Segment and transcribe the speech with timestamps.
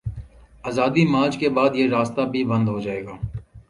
[0.63, 3.15] آزادی مارچ کے بعد، یہ راستہ بھی بند ہو جائے گا۔